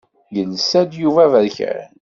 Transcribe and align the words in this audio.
Yelsa-d 0.35 0.91
Yuba 1.01 1.21
aberkan. 1.25 1.89